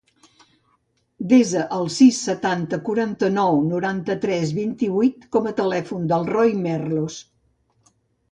[1.31, 7.19] Desa el sis, setanta, quaranta-nou, noranta-tres, vint-i-vuit com a telèfon del Roi Merlos.